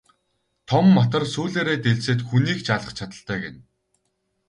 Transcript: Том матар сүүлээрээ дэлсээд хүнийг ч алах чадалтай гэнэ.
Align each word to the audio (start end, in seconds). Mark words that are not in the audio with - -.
Том 0.69 0.85
матар 0.95 1.23
сүүлээрээ 1.33 1.77
дэлсээд 1.81 2.19
хүнийг 2.27 2.59
ч 2.65 2.67
алах 2.75 2.91
чадалтай 2.99 3.37
гэнэ. 3.43 3.59